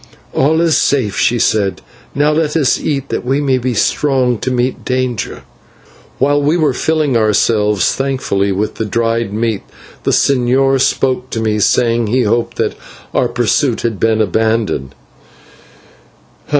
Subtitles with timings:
[0.33, 1.79] "All is safe," she said;
[2.15, 5.43] "now let us eat that we may be strong to meet danger."
[6.17, 9.61] While we were filling ourselves thankfully with the dried meat,
[10.01, 12.73] the señor spoke to me, saying he hoped that
[13.13, 14.95] our pursuit had been abandoned.